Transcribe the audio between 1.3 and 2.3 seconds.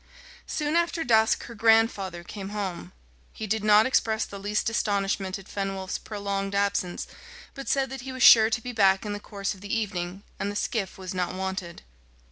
her grandfather